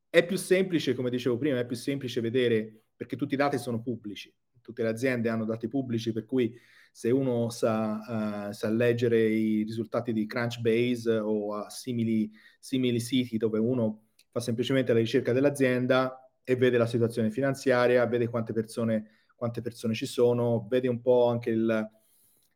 [0.09, 3.81] È più semplice, come dicevo prima, è più semplice vedere perché tutti i dati sono
[3.81, 4.33] pubblici,
[4.65, 6.59] tutte le aziende hanno dati pubblici, per cui
[6.91, 13.37] se uno sa, uh, sa leggere i risultati di Crunchbase o a simili, simili siti
[13.37, 19.09] dove uno fa semplicemente la ricerca dell'azienda e vede la situazione finanziaria, vede quante persone,
[19.35, 21.89] quante persone ci sono, vede un po' anche il...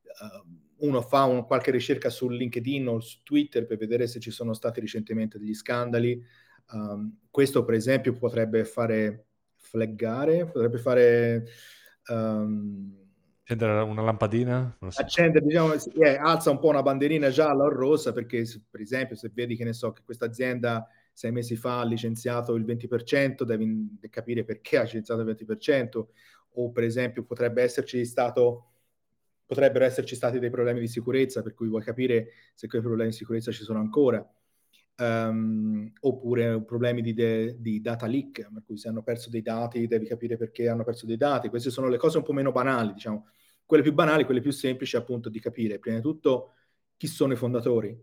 [0.04, 4.32] Uh, uno fa un, qualche ricerca su LinkedIn o su Twitter per vedere se ci
[4.32, 6.24] sono stati recentemente degli scandali.
[6.72, 11.46] Um, questo, per esempio, potrebbe fare flaggare, potrebbe fare
[12.10, 13.00] um,
[13.44, 14.78] accendere una lampadina?
[14.90, 15.02] So.
[15.02, 19.32] Accendere, diciamo, eh, alza un po' una bandierina gialla o rossa perché, per esempio, se
[19.34, 23.98] vedi che ne so che questa azienda sei mesi fa ha licenziato il 20%, devi
[24.10, 26.06] capire perché ha licenziato il 20%,
[26.54, 28.66] o per esempio potrebbe esserci stato
[29.50, 33.16] potrebbero esserci stati dei problemi di sicurezza, per cui vuoi capire se quei problemi di
[33.16, 34.24] sicurezza ci sono ancora.
[35.00, 39.88] Um, oppure problemi di, de, di, data leak, per cui se hanno perso dei dati
[39.88, 41.48] devi capire perché hanno perso dei dati.
[41.48, 43.28] Queste sono le cose un po' meno banali, diciamo.
[43.66, 45.80] Quelle più banali, quelle più semplici appunto di capire.
[45.80, 46.56] Prima di tutto
[46.98, 47.98] chi sono i fondatori.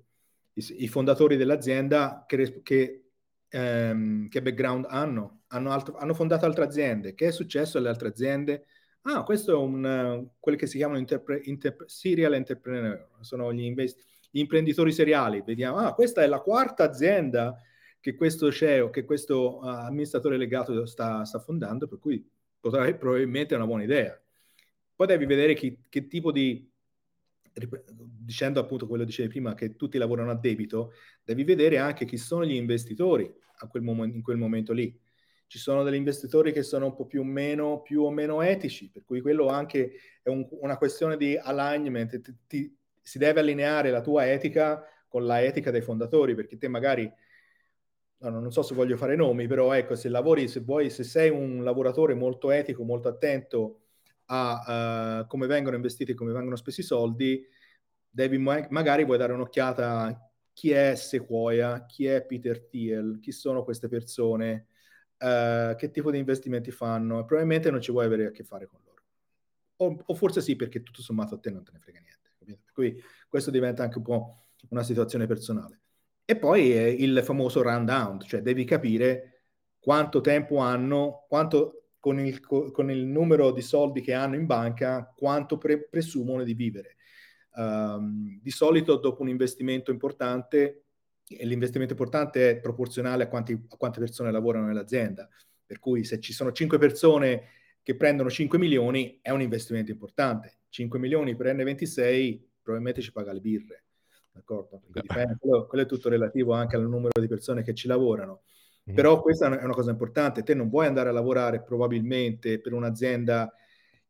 [0.55, 3.11] I, i fondatori dell'azienda che, che,
[3.51, 5.43] um, che background hanno?
[5.49, 7.15] Hanno, altro, hanno, fondato altre aziende.
[7.15, 8.65] Che è successo alle altre aziende?
[9.03, 13.63] Ah, questo è un, uh, quelli che si chiamano interpre, interpre, serial entrepreneur, sono gli
[13.63, 17.61] investitori gli imprenditori seriali, vediamo, ah, questa è la quarta azienda
[18.01, 22.25] che questo CEO, che questo uh, amministratore legato sta, sta, fondando, per cui
[22.61, 24.21] potrebbe, probabilmente è una buona idea.
[24.95, 26.71] Poi devi vedere chi, che tipo di,
[27.99, 30.93] dicendo appunto quello che dicevi prima, che tutti lavorano a debito,
[31.25, 33.33] devi vedere anche chi sono gli investitori
[33.69, 34.97] quel mom- in quel momento lì.
[35.49, 38.91] Ci sono degli investitori che sono un po' più o meno, più o meno etici,
[38.91, 43.91] per cui quello anche è un, una questione di alignment, ti, ti, si deve allineare
[43.91, 47.11] la tua etica con la etica dei fondatori, perché te magari,
[48.19, 51.31] no, non so se voglio fare nomi, però ecco, se lavori, se vuoi, se sei
[51.31, 53.83] un lavoratore molto etico, molto attento
[54.27, 57.47] a uh, come vengono investiti come vengono spesi i soldi,
[58.11, 63.31] devi ma- magari vuoi dare un'occhiata a chi è Sequoia, chi è Peter Thiel, chi
[63.31, 64.67] sono queste persone,
[65.19, 68.67] uh, che tipo di investimenti fanno, e probabilmente non ci vuoi avere a che fare
[68.67, 69.03] con loro.
[69.77, 72.26] O, o forse sì, perché tutto sommato a te non te ne frega niente.
[72.55, 75.81] Per cui questo diventa anche un po' una situazione personale.
[76.25, 79.43] E poi è il famoso rundown, cioè devi capire
[79.79, 85.13] quanto tempo hanno, quanto con il, con il numero di soldi che hanno in banca,
[85.17, 86.97] quanto pre- presumono di vivere.
[87.55, 90.85] Um, di solito dopo un investimento importante,
[91.29, 95.29] e l'investimento importante è proporzionale a, quanti, a quante persone lavorano nell'azienda,
[95.65, 97.43] per cui se ci sono 5 persone
[97.87, 100.63] che prendono 5 milioni è un investimento importante.
[100.71, 103.85] 5 milioni per N26 probabilmente ci paga le birre,
[104.33, 104.83] d'accordo?
[104.89, 108.43] Dipende, quello, quello, è tutto relativo anche al numero di persone che ci lavorano.
[108.91, 108.95] Mm.
[108.97, 113.55] Però questa è una cosa importante, te non vuoi andare a lavorare probabilmente per un'azienda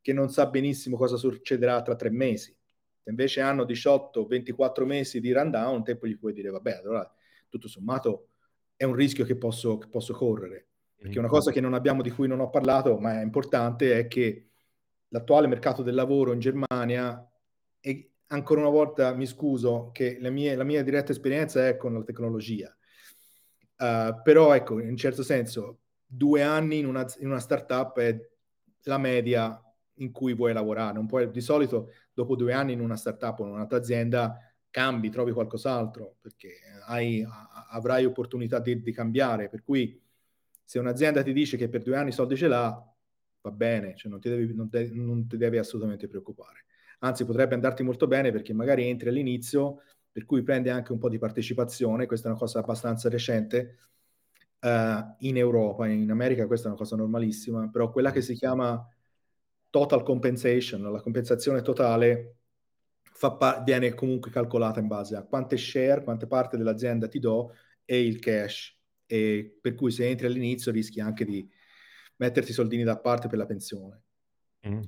[0.00, 2.56] che non sa benissimo cosa succederà tra tre mesi.
[3.02, 7.14] Se invece hanno 18-24 mesi di rundown, te poi gli puoi dire, vabbè, allora
[7.50, 8.28] tutto sommato
[8.74, 10.68] è un rischio che posso, che posso correre.
[10.98, 14.06] Perché una cosa che non abbiamo, di cui non ho parlato, ma è importante, è
[14.08, 14.48] che
[15.08, 17.30] l'attuale mercato del lavoro in Germania,
[17.80, 21.94] e ancora una volta mi scuso che la mia, la mia diretta esperienza è con
[21.94, 22.76] la tecnologia,
[23.78, 28.18] uh, però ecco, in un certo senso, due anni in una, in una startup è
[28.84, 29.60] la media
[29.98, 31.04] in cui vuoi lavorare.
[31.06, 34.38] Po' di solito, dopo due anni in una startup o in un'altra azienda,
[34.70, 37.24] cambi, trovi qualcos'altro, perché hai,
[37.70, 39.48] avrai opportunità di, di cambiare.
[39.48, 40.00] Per cui
[40.66, 42.94] se un'azienda ti dice che per due anni i soldi ce l'ha,
[43.40, 46.64] va bene, cioè non ti, devi, non, te, non ti devi assolutamente preoccupare.
[46.98, 51.08] Anzi, potrebbe andarti molto bene perché magari entri all'inizio, per cui prendi anche un po'
[51.08, 53.78] di partecipazione, questa è una cosa abbastanza recente,
[54.60, 58.84] uh, in Europa, in America questa è una cosa normalissima, però quella che si chiama
[59.70, 62.38] total compensation, la compensazione totale,
[63.38, 68.04] pa- viene comunque calcolata in base a quante share, quante parti dell'azienda ti do e
[68.04, 68.75] il cash
[69.06, 71.48] e per cui se entri all'inizio rischi anche di
[72.16, 74.02] metterti i soldini da parte per la pensione.
[74.68, 74.82] Mm.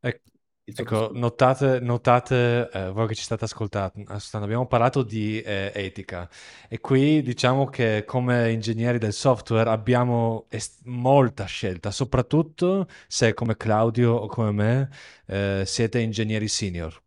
[0.00, 0.30] Ecco,
[0.62, 6.28] ecco notate, notate eh, voi che ci state ascoltando, abbiamo parlato di eh, etica
[6.68, 13.56] e qui diciamo che come ingegneri del software abbiamo est- molta scelta, soprattutto se come
[13.56, 14.90] Claudio o come me
[15.26, 17.02] eh, siete ingegneri senior.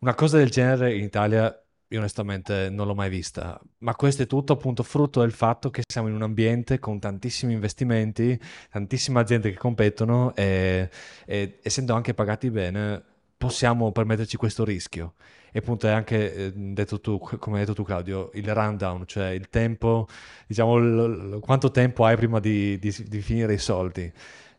[0.00, 4.26] Una cosa del genere in Italia io onestamente non l'ho mai vista, ma questo è
[4.26, 8.38] tutto appunto frutto del fatto che siamo in un ambiente con tantissimi investimenti,
[8.70, 10.88] tantissime aziende che competono e,
[11.26, 13.02] e essendo anche pagati bene
[13.36, 15.14] possiamo permetterci questo rischio.
[15.52, 19.28] E appunto è anche eh, detto tu, come hai detto tu Claudio, il rundown, cioè
[19.28, 20.08] il tempo,
[20.48, 24.12] diciamo l- l- quanto tempo hai prima di, di, di finire i soldi.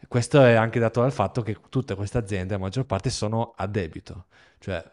[0.08, 3.68] Questo è anche dato dal fatto che tutte queste aziende, la maggior parte, sono a
[3.68, 4.28] debito.
[4.60, 4.84] Cioè,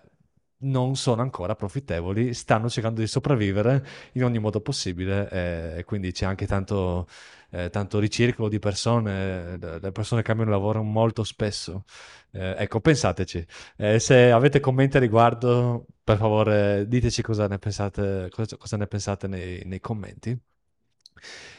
[0.63, 6.13] non sono ancora profittevoli, stanno cercando di sopravvivere in ogni modo possibile eh, e quindi
[6.13, 7.07] c'è anche tanto,
[7.51, 11.85] eh, tanto ricircolo di persone, le persone cambiano lavoro molto spesso.
[12.33, 13.47] Eh, ecco, pensateci.
[13.77, 18.87] Eh, se avete commenti a riguardo, per favore diteci cosa ne pensate, cosa, cosa ne
[18.87, 20.39] pensate nei, nei commenti.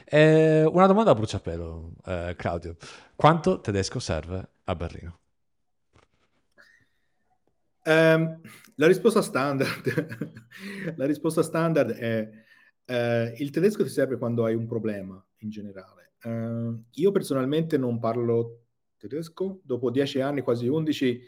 [0.06, 2.76] Eh, una domanda a bruciapelo, eh, Claudio.
[3.16, 5.20] Quanto tedesco serve a Berlino?
[7.86, 8.40] Um,
[8.76, 10.44] la risposta standard,
[10.96, 12.30] la risposta standard è
[12.86, 16.14] eh, il tedesco ti serve quando hai un problema in generale.
[16.24, 18.64] Uh, io personalmente non parlo
[18.98, 21.22] tedesco, dopo dieci anni, quasi undici,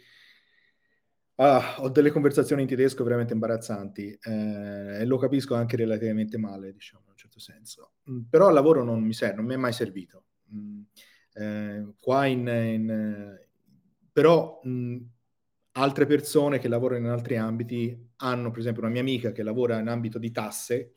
[1.36, 6.72] ah, ho delle conversazioni in tedesco veramente imbarazzanti eh, e lo capisco anche relativamente male,
[6.72, 7.92] diciamo, in un certo senso.
[8.10, 10.24] Mm, però al lavoro non mi serve, non mi è mai servito.
[10.54, 10.80] Mm,
[11.34, 13.38] eh, qua in, in
[14.10, 14.96] però mh, mm,
[15.76, 19.78] altre persone che lavorano in altri ambiti hanno, per esempio, una mia amica che lavora
[19.78, 20.94] in ambito di tasse,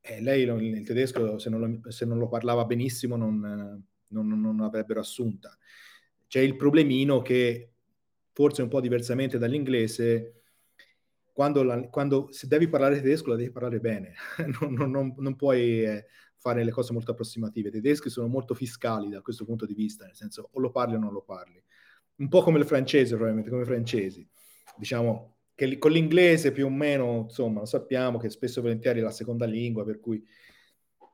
[0.00, 4.56] e lei il tedesco, se non lo, se non lo parlava benissimo, non, non, non
[4.56, 5.56] l'avrebbero assunta.
[6.26, 7.72] C'è il problemino che,
[8.32, 10.34] forse un po' diversamente dall'inglese,
[11.32, 14.14] quando, la, quando se devi parlare tedesco la devi parlare bene,
[14.60, 17.68] non, non, puoi eh, fare le cose molto approssimative.
[17.68, 20.94] I tedeschi sono molto fiscali da questo punto di vista, nel senso o lo parli
[20.94, 21.62] o non lo parli
[22.18, 24.26] un po' come il francese probabilmente, come i francesi.
[24.76, 29.02] Diciamo che con l'inglese più o meno, insomma, lo sappiamo che spesso e volentieri è
[29.02, 30.24] la seconda lingua, per cui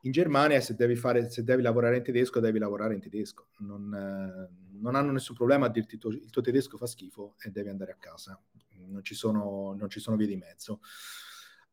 [0.02, 3.48] in Germania se devi, fare, se devi lavorare in tedesco, devi lavorare in tedesco.
[3.60, 7.50] Non, eh, non hanno nessun problema a dirti tu, il tuo tedesco fa schifo e
[7.50, 8.38] devi andare a casa.
[8.86, 10.80] Non ci sono, non ci sono vie di mezzo.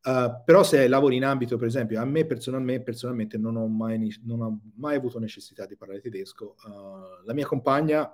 [0.04, 4.12] Uh, però se lavori in ambito, per esempio, a me personalmente, personalmente non, ho mai,
[4.24, 6.56] non ho mai avuto necessità di parlare tedesco.
[6.64, 8.10] Uh, la mia compagna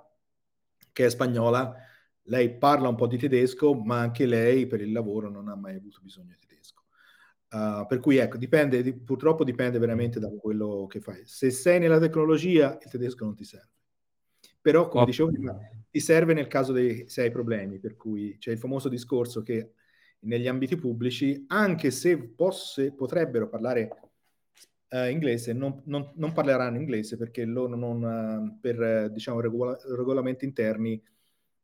[0.91, 1.75] che è spagnola,
[2.23, 5.75] lei parla un po' di tedesco, ma anche lei per il lavoro non ha mai
[5.75, 6.83] avuto bisogno di tedesco.
[7.51, 11.21] Uh, per cui ecco, dipende, di, purtroppo dipende veramente da quello che fai.
[11.25, 13.69] Se sei nella tecnologia, il tedesco non ti serve.
[14.61, 15.05] Però, come oh.
[15.05, 15.57] dicevo prima,
[15.89, 19.71] ti serve nel caso dei, se hai problemi, per cui c'è il famoso discorso che
[20.21, 24.08] negli ambiti pubblici, anche se posse, potrebbero parlare
[24.89, 30.45] eh, inglese, non, non, non, parleranno inglese perché loro non, eh, per diciamo, regola, regolamenti
[30.45, 31.01] interni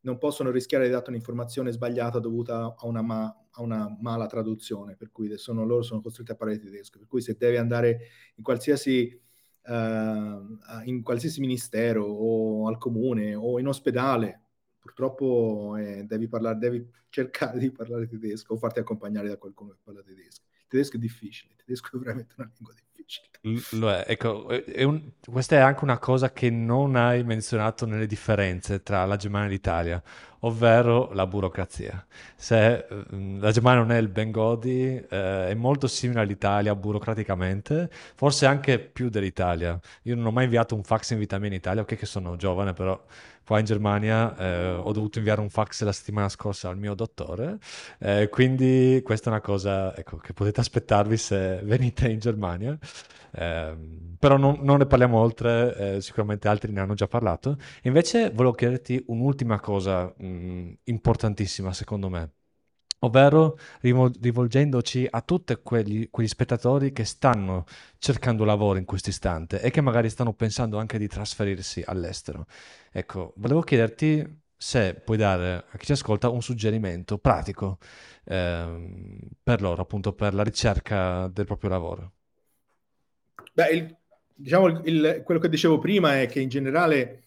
[0.06, 4.96] non possono rischiare di dare un'informazione sbagliata dovuta a una, ma, a una mala traduzione,
[4.96, 7.00] per cui sono, loro sono costretti a parlare tedesco.
[7.00, 8.00] Per cui se devi andare
[8.36, 9.20] in qualsiasi,
[9.64, 14.42] uh, in qualsiasi ministero o al comune o in ospedale,
[14.78, 19.80] purtroppo eh, devi, parlare, devi cercare di parlare tedesco o farti accompagnare da qualcuno che
[19.84, 20.44] parla tedesco.
[20.60, 22.95] Il tedesco è difficile, il tedesco è veramente una lingua difficile.
[23.74, 28.08] Lo è, ecco, è un, questa è anche una cosa che non hai menzionato nelle
[28.08, 30.04] differenze tra la Germania e l'Italia,
[30.46, 32.06] ovvero la burocrazia.
[32.36, 38.46] Se mm, la Germania non è il Bengodi, eh, è molto simile all'Italia burocraticamente, forse
[38.46, 39.80] anche più dell'Italia.
[40.04, 42.36] Io non ho mai inviato un fax in vita mia in Italia, ok che sono
[42.36, 43.00] giovane, però
[43.46, 47.58] qua in Germania eh, ho dovuto inviare un fax la settimana scorsa al mio dottore,
[48.00, 52.78] eh, quindi questa è una cosa ecco, che potete aspettarvi se venite in Germania.
[53.38, 53.76] Eh,
[54.18, 57.58] però non, non, ne parliamo oltre, eh, sicuramente altri ne hanno già parlato.
[57.84, 62.32] Invece volevo chiederti un'ultima cosa mh, mm, importantissima secondo me
[63.00, 67.66] ovvero rivolgendoci a tutti quegli, quegli, spettatori che stanno
[67.98, 72.48] cercando lavoro in questo istante e che magari stanno pensando anche di trasferirsi all'estero.
[72.92, 77.78] Ecco, volevo chiederti se puoi dare a chi ci ascolta un suggerimento pratico
[78.24, 82.14] eh, per loro, appunto, per la ricerca del proprio lavoro.
[83.54, 83.98] Beh, il,
[84.34, 87.25] diciamo il, quello che dicevo prima è che in generale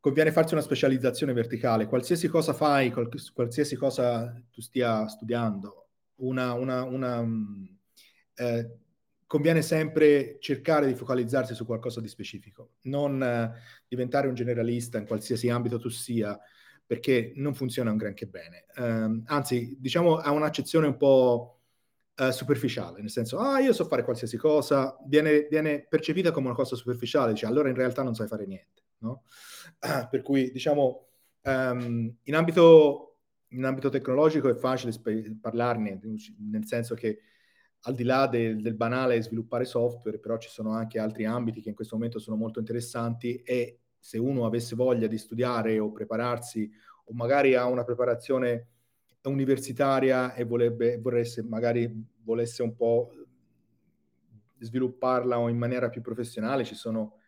[0.00, 1.86] conviene farsi una specializzazione verticale.
[1.86, 7.64] Qualsiasi cosa fai, qualsiasi cosa tu stia studiando, una, una, una, mm,
[8.34, 8.78] eh,
[9.26, 13.52] conviene sempre cercare di focalizzarsi su qualcosa di specifico, non eh,
[13.86, 16.38] diventare un generalista in qualsiasi ambito tu sia,
[16.84, 18.64] perché non funziona un granché bene.
[18.74, 21.60] Eh, anzi, diciamo, ha un'accezione un po'
[22.16, 26.56] eh, superficiale, nel senso, ah, io so fare qualsiasi cosa, viene, viene percepita come una
[26.56, 29.22] cosa superficiale, cioè allora in realtà non sai fare niente no?
[30.10, 31.06] per cui diciamo
[31.42, 33.18] um, in, ambito,
[33.48, 35.98] in, ambito, tecnologico è facile sp- parlarne,
[36.38, 37.20] nel senso che
[37.84, 41.70] al di là del, del, banale sviluppare software, però ci sono anche altri ambiti che
[41.70, 46.70] in questo momento sono molto interessanti e se uno avesse voglia di studiare o prepararsi
[47.04, 48.66] o magari ha una preparazione
[49.22, 51.90] universitaria e vorrebbe, vorresse, magari
[52.22, 53.10] volesse un po'
[54.58, 57.19] svilupparla in maniera più professionale, ci sono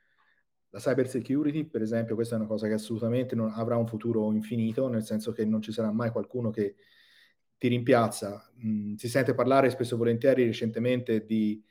[0.73, 4.33] la cyber security, per esempio, questa è una cosa che assolutamente non avrà un futuro
[4.33, 6.77] infinito, nel senso che non ci sarà mai qualcuno che
[7.59, 8.51] ti rimpiazza.
[8.65, 11.63] Mm, si sente parlare spesso e volentieri recentemente di,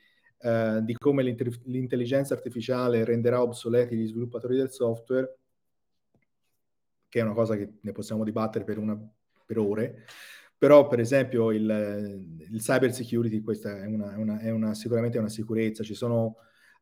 [0.42, 5.36] uh, di come l'intelligenza artificiale renderà obsoleti gli sviluppatori del software,
[7.08, 8.96] che è una cosa che ne possiamo dibattere per, una,
[9.44, 10.04] per ore.
[10.56, 15.82] Però, per esempio, il, il cyber security, questa è, una, una, è sicuramente una sicurezza.
[15.82, 16.36] Ci sono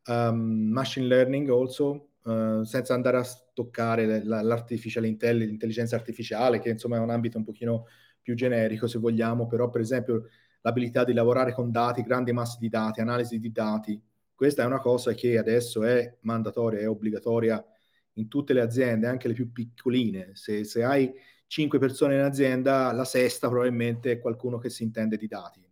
[0.07, 3.25] um, machine learning also, Uh, senza andare a
[3.55, 7.87] toccare l'artificial intelligence, l'intelligenza artificiale, che insomma è un ambito un pochino
[8.21, 10.27] più generico se vogliamo, però per esempio
[10.61, 13.99] l'abilità di lavorare con dati, grandi masse di dati, analisi di dati,
[14.35, 17.65] questa è una cosa che adesso è mandatoria, è obbligatoria
[18.15, 20.33] in tutte le aziende, anche le più piccoline.
[20.35, 21.11] Se, se hai
[21.47, 25.67] cinque persone in azienda, la sesta probabilmente è qualcuno che si intende di dati.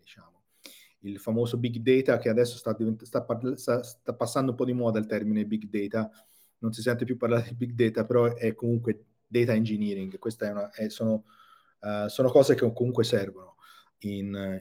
[1.00, 4.98] Il famoso big data che adesso sta, sta, sta, sta passando un po' di moda
[4.98, 6.10] il termine big data,
[6.58, 10.18] non si sente più parlare di big data, però è comunque data engineering.
[10.18, 10.52] Queste
[10.88, 11.24] sono,
[11.80, 13.56] uh, sono, cose che comunque servono
[13.98, 14.60] in,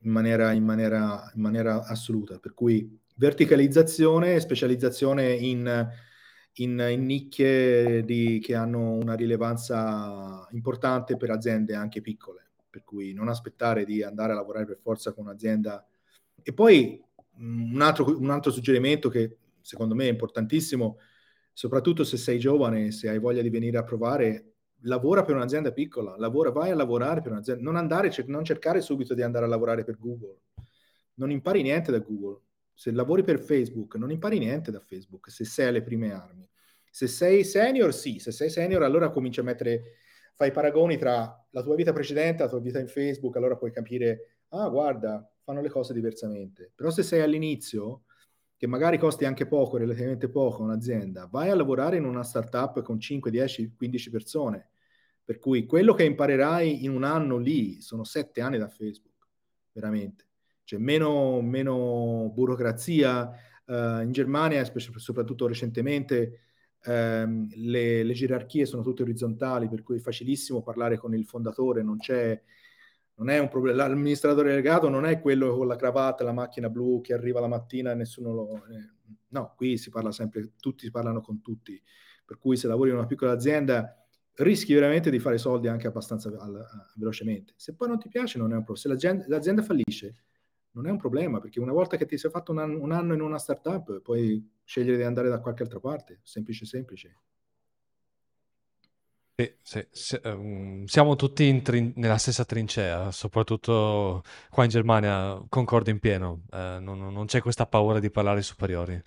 [0.00, 2.38] in, maniera, in, maniera, in, maniera, assoluta.
[2.38, 5.88] Per cui verticalizzazione e specializzazione in,
[6.54, 6.74] in,
[7.04, 12.47] nicchie di, che hanno una rilevanza importante per aziende anche piccole.
[12.78, 15.84] Per cui non aspettare di andare a lavorare per forza con un'azienda.
[16.40, 17.02] E poi
[17.38, 20.98] un altro, un altro suggerimento che secondo me è importantissimo,
[21.52, 24.52] soprattutto se sei giovane, se hai voglia di venire a provare,
[24.82, 29.12] lavora per un'azienda piccola, lavora, vai a lavorare per un'azienda, non, andare, non cercare subito
[29.12, 30.38] di andare a lavorare per Google,
[31.14, 32.42] non impari niente da Google.
[32.72, 36.48] Se lavori per Facebook, non impari niente da Facebook, se sei alle prime armi.
[36.90, 39.96] Se sei senior, sì, se sei senior, allora cominci a mettere,
[40.38, 43.72] fai paragoni tra la tua vita precedente e la tua vita in Facebook, allora puoi
[43.72, 46.70] capire, ah, guarda, fanno le cose diversamente.
[46.76, 48.04] Però se sei all'inizio,
[48.56, 53.00] che magari costi anche poco, relativamente poco, un'azienda, vai a lavorare in una startup con
[53.00, 54.70] 5, 10, 15 persone.
[55.24, 59.26] Per cui quello che imparerai in un anno lì sono sette anni da Facebook,
[59.72, 60.26] veramente.
[60.62, 63.28] C'è meno, meno burocrazia.
[63.64, 66.47] Uh, in Germania, soprattutto recentemente,
[66.86, 71.82] um, le, le, gerarchie sono tutte orizzontali, per cui è facilissimo parlare con il fondatore,
[71.82, 72.40] non c'è
[73.18, 73.86] non è un problema.
[73.86, 77.92] L'amministratore delegato non è quello con la cravatta, la macchina blu che arriva la mattina
[77.92, 78.66] e nessuno lo...
[78.66, 78.90] Eh,
[79.28, 81.80] no, qui si parla sempre, tutti parlano con tutti.
[82.24, 83.94] Per cui se lavori in una piccola azienda
[84.34, 86.64] rischi veramente di fare soldi anche abbastanza al,
[86.94, 87.54] velocemente.
[87.56, 88.78] Se poi non ti piace non è un problema.
[88.80, 90.24] Se l'azienda, l'azienda, fallisce
[90.78, 93.12] non è un problema, perché una volta che ti sei fatto un anno, un anno
[93.12, 96.20] in una startup puoi scegliere di andare da qualche altra parte.
[96.22, 97.16] Semplice, semplice.
[99.40, 105.90] Sì, sì, sì, um, siamo tutti trin- nella stessa trincea, soprattutto qua in Germania, concordo
[105.90, 109.00] in pieno, uh, non, non, c'è questa paura di parlare ai superiori.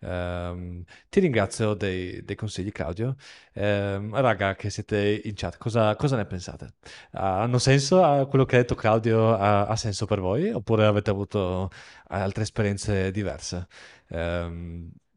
[0.00, 3.16] Um, ti ringrazio dei, dei consigli, Claudio.
[3.54, 6.74] Um, raga, che siete in chat, cosa, cosa ne pensate?
[7.12, 8.02] Uh, hanno senso?
[8.02, 10.50] Uh, quello che ha detto Claudio ha, ha, senso per voi?
[10.50, 11.70] Oppure avete avuto
[12.08, 13.66] altre esperienze diverse?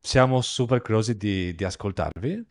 [0.04, 2.46] siamo super curiosi di, di ascoltarvi.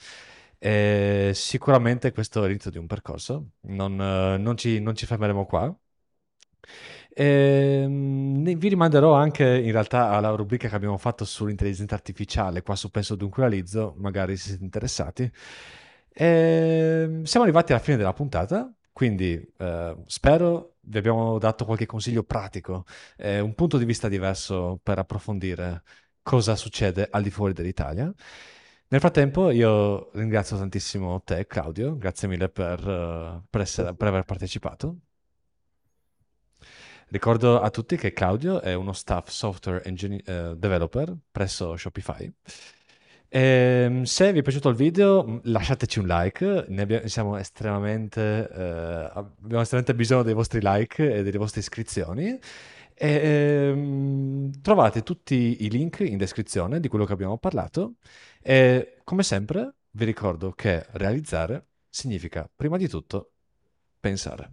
[0.63, 5.75] E sicuramente questo è l'inizio di un percorso, non, non, ci, non ci, fermeremo qua.
[7.13, 7.25] E,
[7.85, 12.91] ehm, vi rimanderò anche in realtà alla rubrica che abbiamo fatto sull'intelligenza artificiale qua su
[12.91, 15.31] Penso Dunque Realizzo, magari se siete interessati.
[16.13, 21.87] E, ehm, siamo arrivati alla fine della puntata, quindi eh, spero vi abbiamo dato qualche
[21.87, 22.85] consiglio pratico,
[23.17, 25.83] eh, un punto di vista diverso per approfondire
[26.23, 28.13] cosa succede al di fuori dell'Italia.
[28.93, 34.25] Nel frattempo io ringrazio tantissimo te, Claudio, grazie mille per, uh, per, essere, per aver
[34.25, 34.97] partecipato.
[37.07, 42.33] Ricordo a tutti che Claudio è uno staff software engineer, uh, developer presso Shopify.
[43.29, 48.59] E, ehm, se vi è piaciuto il video lasciateci un like, abbiamo, siamo estremamente, uh,
[48.59, 52.37] abbiamo estremamente bisogno dei vostri like e delle vostre iscrizioni.
[52.93, 57.95] E, ehm, trovate tutti i link in descrizione di quello che abbiamo parlato
[58.43, 63.33] e come sempre vi ricordo che realizzare significa prima di tutto
[63.99, 64.49] pensare.